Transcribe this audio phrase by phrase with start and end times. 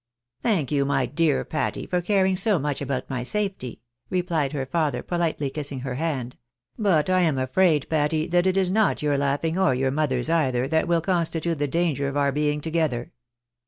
[0.41, 3.81] "Thank you, my dear Patty, for caring so much about my safety,"
[4.11, 6.37] repUed her father, politely kissing her hand,"
[6.79, 10.67] But I am afraid, Patty, that it is not your laughing, or your mother's either,
[10.69, 13.11] that will constitute the danger of our being together."